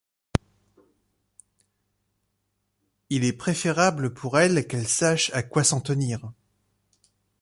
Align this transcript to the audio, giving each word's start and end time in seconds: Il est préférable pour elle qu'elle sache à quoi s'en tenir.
Il 3.11 3.23
est 3.23 3.33
préférable 3.37 4.15
pour 4.15 4.39
elle 4.39 4.65
qu'elle 4.65 4.87
sache 4.87 5.29
à 5.35 5.43
quoi 5.43 5.63
s'en 5.63 5.79
tenir. 5.79 6.31